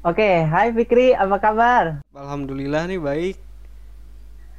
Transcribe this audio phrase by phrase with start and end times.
[0.00, 2.00] Oke, hai Fikri, apa kabar?
[2.16, 3.36] Alhamdulillah nih baik.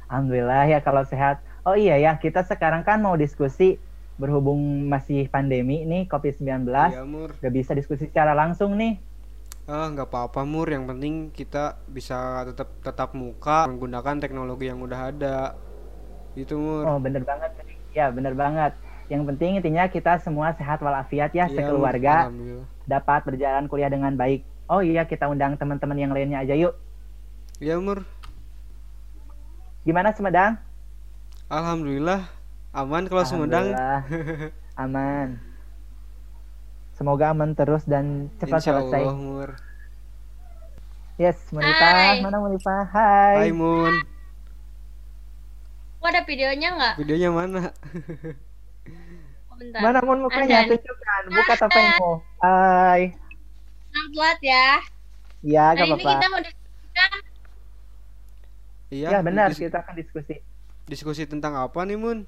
[0.06, 1.42] Alhamdulillah ya kalau sehat.
[1.66, 3.74] Oh iya ya, kita sekarang kan mau diskusi
[4.22, 6.70] berhubung masih pandemi nih COVID-19.
[6.70, 7.34] Iya, Mur.
[7.42, 9.02] Gak bisa diskusi secara langsung nih.
[9.66, 10.70] Ah, nggak apa-apa, Mur.
[10.70, 15.58] Yang penting kita bisa tetap tetap muka menggunakan teknologi yang udah ada.
[16.38, 16.86] Itu, Mur.
[16.86, 17.50] Oh, bener banget.
[17.90, 18.78] Ya, bener banget.
[19.10, 21.66] Yang penting intinya kita semua sehat walafiat ya, Iya, Mur.
[21.66, 22.30] sekeluarga
[22.86, 24.51] dapat berjalan kuliah dengan baik.
[24.72, 26.72] Oh iya, kita undang teman-teman yang lainnya aja yuk.
[27.60, 28.08] Iya, Mur.
[29.84, 30.56] Gimana Sumedang?
[31.52, 32.24] Alhamdulillah
[32.72, 33.76] aman kalau Sumedang.
[33.76, 34.48] Alhamdulillah,
[34.88, 35.28] aman.
[36.96, 39.04] Semoga aman terus dan cepat Insya selesai.
[39.04, 39.50] Allah, Mur.
[41.20, 42.24] Yes, Munifah, Hai.
[42.24, 42.82] mana Munifah?
[42.88, 43.36] Hai.
[43.36, 43.92] Hai, Mun.
[46.00, 46.94] Kok ada videonya nggak?
[46.96, 47.62] Videonya mana?
[49.52, 49.84] Oh, bentar.
[49.84, 50.64] Mana Mun mukanya?
[50.64, 52.10] Tunjukkan, buka topengmu.
[52.40, 53.21] Hai.
[53.92, 54.68] Maaf buat ya.
[55.42, 56.10] Ya, Nah gak ini apa-apa.
[56.14, 57.10] kita mau diskusikan
[58.88, 60.34] Iya, Ya, benar, dis- kita akan diskusi.
[60.84, 62.18] diskusi tentang apa nih, Mun?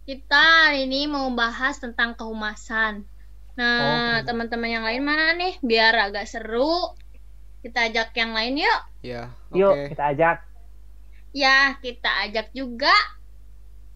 [0.00, 3.06] kita hari ini mau bahas tentang kehumasan.
[3.54, 4.16] Nah, Oh.
[4.24, 5.54] teman-teman yang lain mana nih?
[5.60, 6.94] Biar agak seru.
[7.60, 8.80] Kita ajak yang lain yuk.
[9.00, 9.86] Ya, Yuk, oke.
[9.88, 10.36] kita ajak.
[11.30, 12.90] Ya, kita ajak juga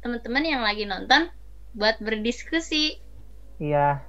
[0.00, 1.32] teman-teman yang lagi nonton
[1.72, 3.00] buat berdiskusi.
[3.58, 4.04] Iya.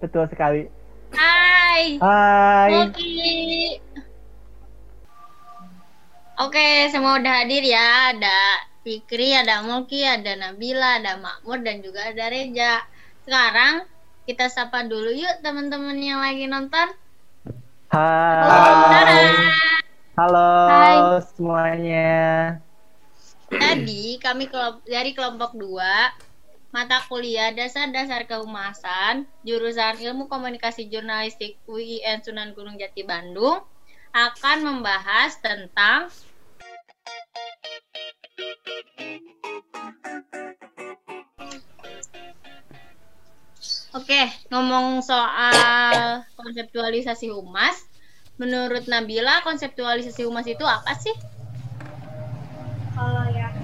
[0.00, 0.66] Betul sekali.
[1.14, 1.98] Hai.
[2.02, 2.70] Hai.
[2.74, 3.18] Moki.
[6.34, 8.10] Oke, semua udah hadir ya.
[8.10, 8.40] Ada
[8.82, 12.82] Fikri, ada Moki, ada Nabila, ada Makmur, dan juga ada Reja.
[13.22, 13.86] Sekarang
[14.26, 16.90] kita sapa dulu yuk teman-teman yang lagi nonton.
[17.94, 19.30] Hai.
[20.18, 20.96] Halo Hai.
[21.34, 22.14] semuanya.
[23.54, 26.33] Jadi, kami kelomp- dari kelompok 2
[26.74, 33.62] mata kuliah dasar-dasar kehumasan jurusan Ilmu Komunikasi Jurnalistik UIN Sunan Gunung Jati Bandung
[34.10, 36.10] akan membahas tentang
[43.94, 47.78] Oke, ngomong soal konseptualisasi humas,
[48.34, 51.14] menurut Nabila konseptualisasi humas itu apa sih?
[52.98, 53.54] Kalau yang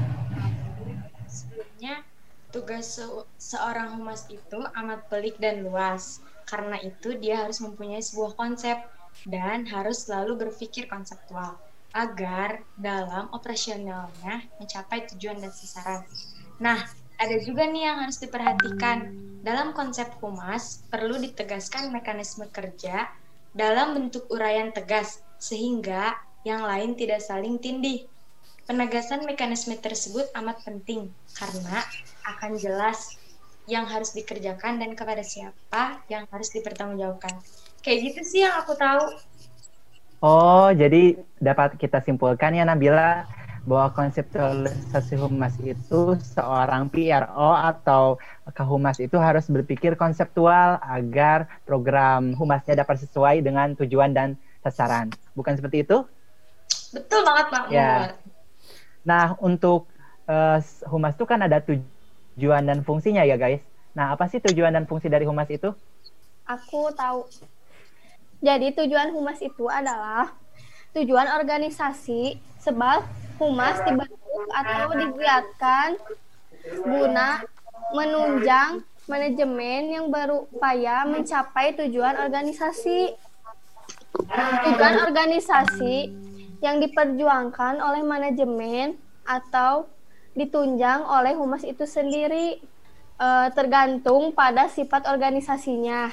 [1.27, 2.07] sebelumnya
[2.61, 6.21] tugas se- seorang humas itu amat pelik dan luas.
[6.45, 8.77] Karena itu dia harus mempunyai sebuah konsep
[9.25, 11.57] dan harus selalu berpikir konseptual
[11.91, 16.03] agar dalam operasionalnya mencapai tujuan dan sasaran.
[16.63, 16.79] Nah,
[17.19, 19.11] ada juga nih yang harus diperhatikan.
[19.41, 23.09] Dalam konsep humas perlu ditegaskan mekanisme kerja
[23.51, 26.13] dalam bentuk uraian tegas sehingga
[26.45, 28.05] yang lain tidak saling tindih.
[28.69, 31.85] Penegasan mekanisme tersebut amat penting karena
[32.27, 33.17] akan jelas
[33.71, 37.39] yang harus dikerjakan dan kepada siapa yang harus dipertanggungjawabkan.
[37.81, 39.05] Kayak gitu sih yang aku tahu.
[40.21, 43.25] Oh, jadi dapat kita simpulkan ya Nabila
[43.65, 48.17] bahwa konseptualisasi humas itu seorang PRO atau
[48.53, 55.13] kehumas itu harus berpikir konseptual agar program humasnya dapat sesuai dengan tujuan dan sasaran.
[55.37, 56.05] Bukan seperti itu?
[56.91, 57.63] Betul banget, Pak.
[57.71, 58.17] Ya.
[59.05, 59.89] Nah, untuk
[60.29, 63.63] eh, humas itu kan ada tujuan dan fungsinya ya, guys.
[63.97, 65.75] Nah, apa sih tujuan dan fungsi dari humas itu?
[66.47, 67.27] Aku tahu.
[68.41, 70.33] Jadi tujuan humas itu adalah
[70.97, 73.05] tujuan organisasi sebab
[73.37, 76.01] humas dibentuk atau digiatkan
[76.85, 77.45] guna
[77.93, 83.17] menunjang manajemen yang berupaya mencapai tujuan organisasi.
[84.71, 85.95] Tujuan organisasi
[86.61, 89.89] yang diperjuangkan oleh manajemen atau
[90.37, 92.61] ditunjang oleh humas itu sendiri
[93.21, 96.13] eh, tergantung pada sifat organisasinya.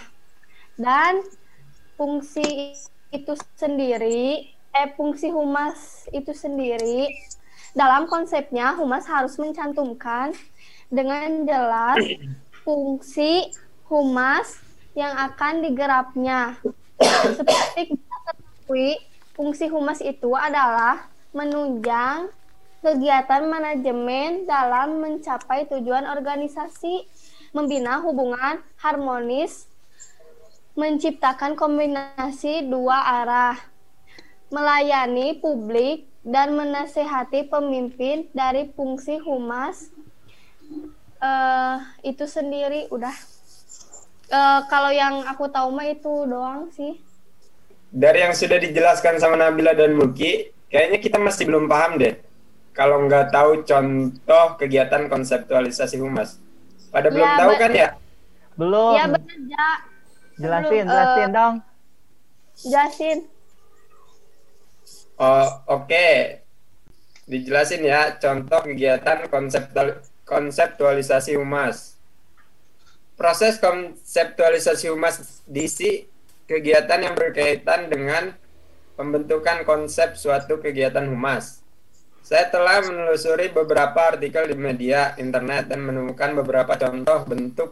[0.77, 1.23] Dan
[1.97, 2.73] fungsi
[3.11, 7.09] itu sendiri eh fungsi humas itu sendiri
[7.73, 10.37] dalam konsepnya humas harus mencantumkan
[10.91, 11.97] dengan jelas
[12.65, 13.49] fungsi
[13.89, 14.59] humas
[14.93, 16.57] yang akan digerapnya.
[17.37, 18.97] Seperti kita ketahui
[19.37, 22.33] fungsi humas itu adalah menunjang
[22.81, 27.05] kegiatan manajemen dalam mencapai tujuan organisasi
[27.53, 29.69] membina hubungan harmonis
[30.77, 33.57] menciptakan kombinasi dua arah,
[34.53, 39.89] melayani publik dan menasehati pemimpin dari fungsi humas
[41.17, 43.15] eh itu sendiri udah.
[44.29, 47.06] Eh, kalau yang aku tahu mah itu doang sih.
[47.87, 52.19] Dari yang sudah dijelaskan sama Nabila dan Muki, kayaknya kita masih belum paham deh.
[52.75, 56.37] Kalau nggak tahu contoh kegiatan konseptualisasi humas.
[56.93, 57.89] Pada belum Ya, tahu ba- kan ya?
[58.53, 58.93] Belum.
[58.93, 59.69] Iya benar, Ja.
[60.37, 61.55] jelasin, belum, eh, jelasin dong.
[62.57, 63.17] Jelasin.
[65.17, 66.09] Oh, oke.
[67.25, 71.97] Dijelasin ya contoh kegiatan konseptual, konseptualisasi humas.
[73.17, 76.05] Proses konseptualisasi humas diisi
[76.47, 78.33] kegiatan yang berkaitan dengan
[78.95, 81.61] pembentukan konsep suatu kegiatan humas.
[82.23, 87.71] Saya telah menelusuri beberapa artikel di media internet dan menemukan beberapa contoh bentuk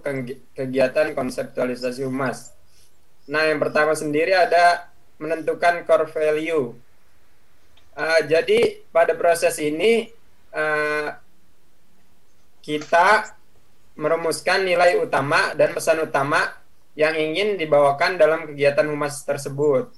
[0.55, 2.55] kegiatan konseptualisasi humas.
[3.27, 6.85] Nah, yang pertama sendiri ada menentukan core value
[7.95, 10.11] Uh, jadi pada proses ini
[10.51, 11.15] uh,
[12.59, 13.39] kita
[13.95, 16.43] merumuskan nilai utama dan pesan utama
[16.95, 19.91] yang ingin dibawakan dalam kegiatan humas tersebut.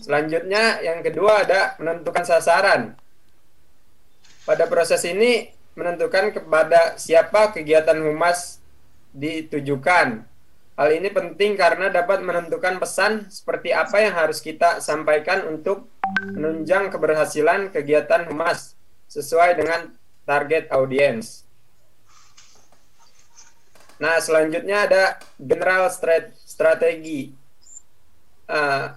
[0.00, 2.96] Selanjutnya yang kedua ada menentukan sasaran.
[4.44, 8.60] Pada proses ini menentukan kepada siapa kegiatan humas
[9.12, 10.24] ditujukan.
[10.76, 15.88] Hal ini penting karena dapat menentukan pesan seperti apa yang harus kita sampaikan untuk
[16.36, 18.76] menunjang keberhasilan kegiatan humas
[19.08, 19.96] sesuai dengan
[20.28, 21.45] target audiens.
[23.96, 25.04] Nah, selanjutnya ada
[25.40, 25.88] general
[26.44, 27.32] strategi.
[28.46, 28.92] Uh,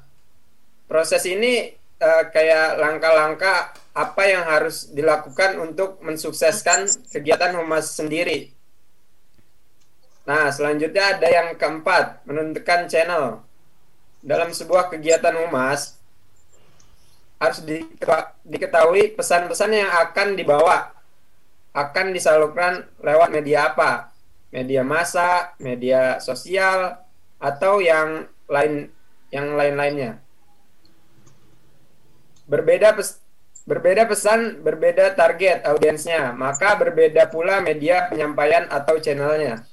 [0.85, 1.71] proses ini
[2.03, 8.51] uh, kayak langkah-langkah apa yang harus dilakukan untuk mensukseskan kegiatan humas sendiri.
[10.27, 13.41] Nah, selanjutnya ada yang keempat, menentukan channel.
[14.19, 15.99] Dalam sebuah kegiatan humas,
[17.39, 17.63] harus
[18.43, 20.91] diketahui pesan-pesan yang akan dibawa
[21.71, 24.08] akan disalurkan lewat media apa
[24.49, 26.97] media massa media sosial
[27.37, 28.89] atau yang lain
[29.29, 30.19] yang lain-lainnya.
[32.49, 33.21] Berbeda pes,
[33.69, 39.65] berbeda pesan berbeda target audiensnya maka berbeda pula media penyampaian atau channelnya.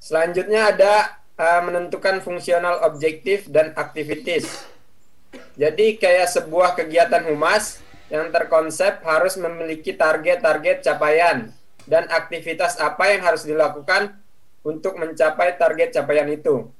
[0.00, 0.94] Selanjutnya ada
[1.40, 4.70] uh, menentukan fungsional objektif dan aktivitas
[5.54, 11.52] jadi kayak sebuah kegiatan humas yang terkonsep harus memiliki target-target capaian
[11.90, 14.14] dan aktivitas apa yang harus dilakukan
[14.62, 16.70] untuk mencapai target capaian itu.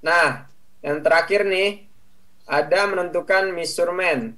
[0.00, 0.48] Nah,
[0.80, 1.84] yang terakhir nih
[2.48, 4.32] ada menentukan measurement.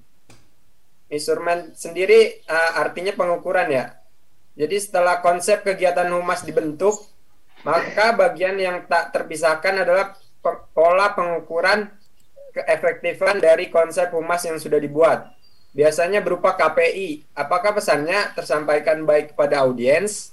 [1.07, 3.95] Measurement sendiri uh, artinya pengukuran ya.
[4.59, 7.07] Jadi setelah konsep kegiatan humas dibentuk,
[7.63, 10.19] maka bagian yang tak terpisahkan adalah
[10.75, 11.91] pola pengukuran
[12.55, 15.33] keefektifan dari konsep humas yang sudah dibuat.
[15.75, 17.35] Biasanya berupa KPI.
[17.35, 20.31] Apakah pesannya tersampaikan baik kepada audiens?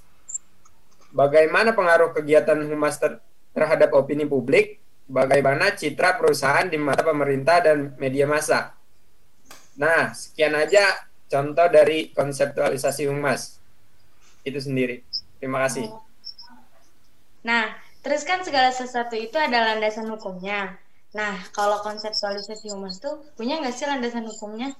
[1.09, 3.17] Bagaimana pengaruh kegiatan humas ter
[3.51, 4.77] terhadap opini publik?
[5.09, 8.77] Bagaimana citra perusahaan di mata pemerintah dan media massa?
[9.75, 13.59] Nah, sekian aja contoh dari konseptualisasi humas.
[14.45, 15.01] Itu sendiri.
[15.41, 15.89] Terima kasih.
[17.41, 17.73] Nah,
[18.05, 20.77] terus kan segala sesuatu itu ada landasan hukumnya.
[21.17, 24.71] Nah, kalau konseptualisasi humas tuh punya nggak sih landasan hukumnya?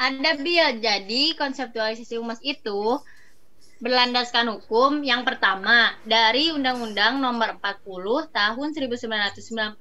[0.00, 0.80] Ada Bil.
[0.80, 3.04] Jadi konseptualisasi humas itu
[3.84, 9.76] berlandaskan hukum yang pertama dari Undang-Undang Nomor 40 Tahun 1999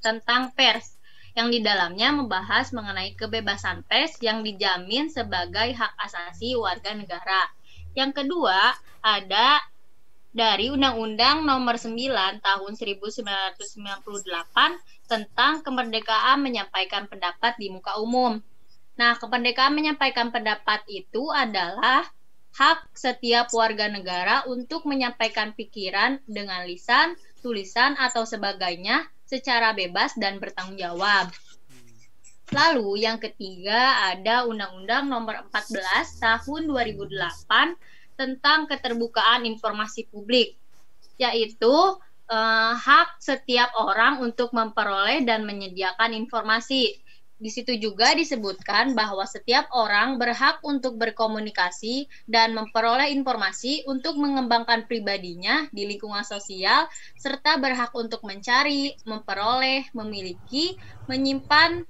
[0.00, 0.96] tentang pers
[1.36, 7.52] yang di dalamnya membahas mengenai kebebasan pers yang dijamin sebagai hak asasi warga negara.
[7.92, 9.60] Yang kedua, ada
[10.32, 11.92] dari Undang-Undang Nomor 9
[12.40, 13.60] Tahun 1998
[15.04, 18.40] tentang kemerdekaan menyampaikan pendapat di muka umum.
[18.98, 22.02] Nah, kemerdekaan menyampaikan pendapat itu adalah
[22.58, 30.42] hak setiap warga negara untuk menyampaikan pikiran dengan lisan, tulisan, atau sebagainya secara bebas dan
[30.42, 31.30] bertanggung jawab.
[32.50, 40.58] Lalu yang ketiga ada Undang-Undang Nomor 14 Tahun 2008 tentang keterbukaan informasi publik,
[41.20, 41.74] yaitu
[42.26, 46.98] eh, hak setiap orang untuk memperoleh dan menyediakan informasi.
[47.38, 54.90] Di situ juga disebutkan bahwa setiap orang berhak untuk berkomunikasi dan memperoleh informasi untuk mengembangkan
[54.90, 60.74] pribadinya di lingkungan sosial, serta berhak untuk mencari, memperoleh, memiliki,
[61.06, 61.86] menyimpan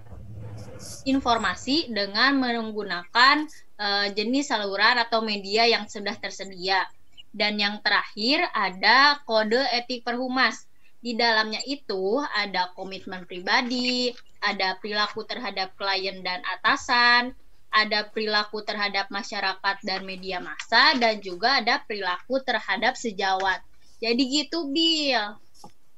[1.09, 3.49] informasi dengan menggunakan
[3.81, 6.85] uh, jenis saluran atau media yang sudah tersedia.
[7.33, 10.69] Dan yang terakhir ada kode etik perhumas.
[10.99, 17.35] Di dalamnya itu ada komitmen pribadi, ada perilaku terhadap klien dan atasan,
[17.69, 23.61] ada perilaku terhadap masyarakat dan media massa, dan juga ada perilaku terhadap sejawat.
[23.99, 25.37] Jadi gitu, Bill.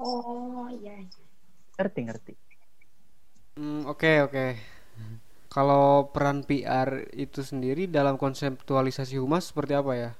[0.00, 1.04] Oh, iya.
[1.76, 2.32] Ngerti, ngerti.
[3.60, 4.46] Hmm, oke, oke.
[5.50, 10.10] Kalau peran PR itu sendiri dalam konseptualisasi humas seperti apa ya?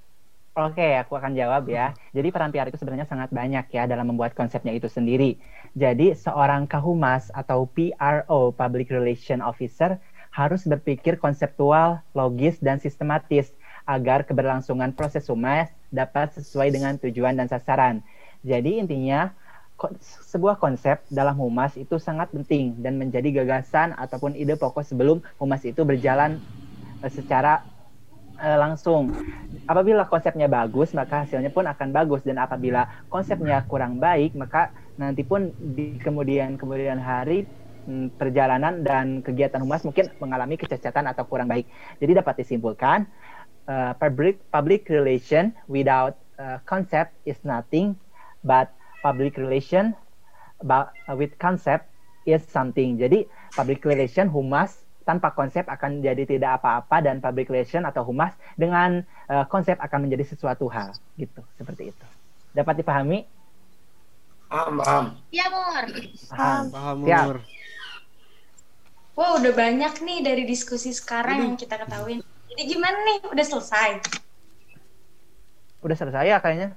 [0.61, 1.97] Oke, aku akan jawab ya.
[2.13, 5.41] Jadi peran PR itu sebenarnya sangat banyak ya dalam membuat konsepnya itu sendiri.
[5.73, 9.97] Jadi seorang kahumas atau PRO (Public Relation Officer)
[10.29, 13.57] harus berpikir konseptual, logis, dan sistematis
[13.89, 18.05] agar keberlangsungan proses humas dapat sesuai dengan tujuan dan sasaran.
[18.45, 19.33] Jadi intinya
[20.29, 25.65] sebuah konsep dalam humas itu sangat penting dan menjadi gagasan ataupun ide pokok sebelum humas
[25.65, 26.37] itu berjalan
[27.01, 27.65] eh, secara
[28.43, 29.13] eh, langsung.
[29.71, 35.23] Apabila konsepnya bagus, maka hasilnya pun akan bagus dan apabila konsepnya kurang baik, maka nanti
[35.23, 37.47] pun di kemudian kemudian hari
[37.87, 41.71] mm, perjalanan dan kegiatan humas mungkin mengalami kecacatan atau kurang baik.
[42.03, 43.07] Jadi dapat disimpulkan
[43.71, 47.95] uh, public public relation without uh, concept is nothing,
[48.43, 48.75] but
[49.07, 49.95] public relation
[50.65, 51.89] ba- with concept
[52.27, 52.99] is something.
[52.99, 58.37] Jadi public relation humas tanpa konsep akan jadi tidak apa-apa dan public relation atau humas
[58.55, 62.07] dengan uh, konsep akan menjadi sesuatu hal gitu seperti itu.
[62.53, 63.25] Dapat dipahami?
[64.51, 65.05] Paham, paham.
[65.31, 65.85] Iya, Mur.
[66.35, 66.65] Paham.
[66.75, 66.97] Paham.
[67.07, 67.37] Mur.
[69.15, 72.25] Wah udah banyak nih dari diskusi sekarang yang kita ketahuin.
[72.51, 73.19] Jadi gimana nih?
[73.31, 73.91] Udah selesai?
[75.85, 76.75] Udah selesai ya kayaknya?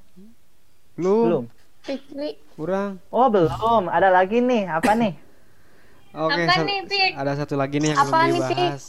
[1.00, 1.26] Belum.
[1.26, 1.46] Belum.
[1.84, 3.02] Fikri, Kurang.
[3.12, 3.92] Oh, belum.
[3.92, 4.70] Ada lagi nih.
[4.70, 5.18] Apa nih?
[6.14, 7.12] Oke, nih, Pik?
[7.18, 8.84] ada satu lagi nih yang Apa belum nih, dibahas,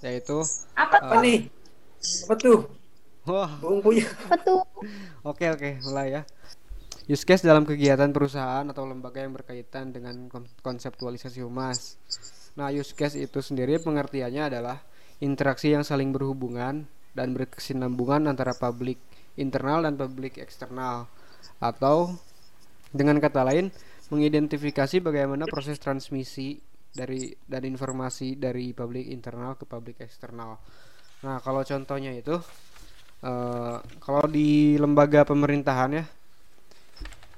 [0.00, 0.38] yaitu
[0.74, 1.38] Apa Apa nih?
[2.24, 2.58] Apa tuh?
[3.28, 4.08] wah, Bumbunya.
[4.24, 4.60] apa tuh?
[5.20, 6.22] oke oke, mulai ya.
[7.10, 11.98] Use case dalam kegiatan perusahaan atau lembaga yang berkaitan dengan kon- konseptualisasi humas.
[12.56, 14.78] Nah, use case itu sendiri pengertiannya adalah
[15.20, 18.96] interaksi yang saling berhubungan dan berkesinambungan antara publik
[19.36, 21.10] internal dan publik eksternal
[21.60, 22.14] atau
[22.94, 23.70] dengan kata lain
[24.10, 26.58] mengidentifikasi bagaimana proses transmisi
[26.90, 30.58] dari dan informasi dari publik internal ke publik eksternal.
[31.22, 32.36] Nah, kalau contohnya itu
[33.22, 36.04] eh, kalau di lembaga pemerintahan ya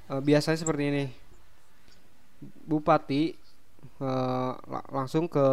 [0.09, 1.05] eh, biasanya seperti ini.
[2.63, 3.35] Bupati
[3.99, 5.47] la- langsung ke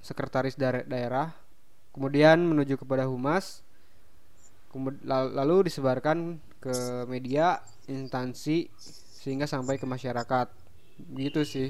[0.00, 1.32] sekretaris daer- daerah,
[1.92, 3.64] kemudian menuju kepada humas,
[5.08, 8.68] lalu disebarkan ke media, instansi
[9.20, 10.48] sehingga sampai ke masyarakat.
[11.16, 11.68] Gitu sih.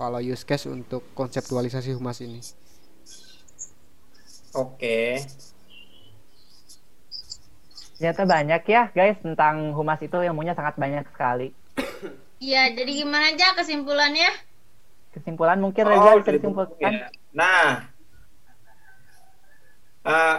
[0.00, 2.40] Kalau use case untuk konseptualisasi humas ini.
[4.56, 5.20] Oke.
[8.00, 11.52] Ternyata banyak ya guys tentang humas itu ilmunya sangat banyak sekali.
[12.40, 14.32] Iya, jadi gimana aja kesimpulannya?
[15.12, 16.92] Kesimpulan mungkin Oh, Reza bisa disimpulkan.
[16.96, 17.06] Ya.
[17.36, 17.84] Nah,
[20.08, 20.36] eh,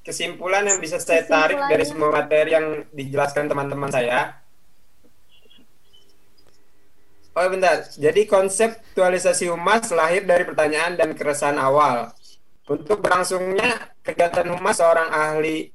[0.00, 4.40] kesimpulan yang bisa saya tarik dari semua materi yang dijelaskan teman-teman saya.
[7.38, 12.10] Oh bentar, jadi konseptualisasi humas lahir dari pertanyaan dan keresahan awal.
[12.66, 15.70] Untuk berlangsungnya kegiatan humas seorang ahli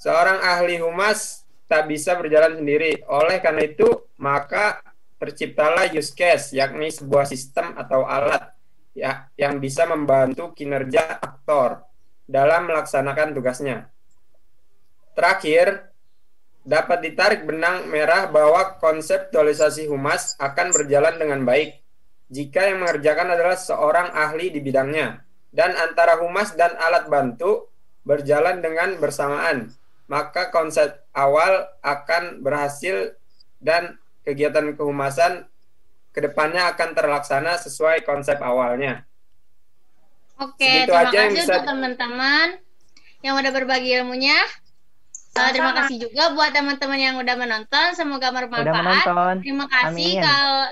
[0.00, 3.04] seorang ahli humas tak bisa berjalan sendiri.
[3.04, 4.80] Oleh karena itu, maka
[5.20, 8.56] terciptalah use case, yakni sebuah sistem atau alat
[8.96, 11.84] ya, yang bisa membantu kinerja aktor
[12.24, 13.92] dalam melaksanakan tugasnya.
[15.12, 15.87] Terakhir,
[16.68, 21.80] dapat ditarik benang merah bahwa konseptualisasi humas akan berjalan dengan baik
[22.28, 27.72] jika yang mengerjakan adalah seorang ahli di bidangnya dan antara humas dan alat bantu
[28.04, 29.72] berjalan dengan bersamaan
[30.12, 33.16] maka konsep awal akan berhasil
[33.64, 35.48] dan kegiatan kehumasan
[36.12, 39.04] ke depannya akan terlaksana sesuai konsep awalnya.
[40.40, 42.48] Oke, Segitu terima aja yang kasih bisa- untuk teman-teman
[43.20, 44.38] yang udah berbagi ilmunya.
[45.38, 45.54] Eh, Sama-sama.
[45.54, 47.86] terima kasih juga buat teman-teman yang udah menonton.
[47.94, 49.06] Semoga bermanfaat.
[49.06, 49.34] Menonton.
[49.46, 50.24] Terima kasih Amin.
[50.26, 50.62] kalau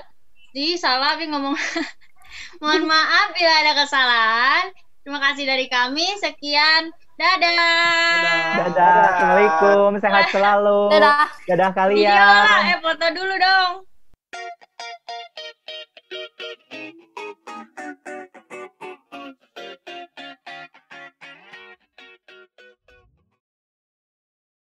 [0.51, 1.55] di salah tapi ngomong.
[2.61, 4.63] Mohon maaf bila ada kesalahan.
[5.07, 6.03] Terima kasih dari kami.
[6.19, 6.91] Sekian.
[7.15, 7.39] Dadah.
[7.39, 8.43] Dadah.
[8.67, 9.03] Dadah.
[9.15, 9.89] Assalamualaikum.
[10.03, 10.79] Sehat selalu.
[10.91, 11.27] Dadah.
[11.47, 12.03] Dadah kalian.
[12.03, 12.61] Video lah.
[12.67, 13.71] Eh foto dulu dong.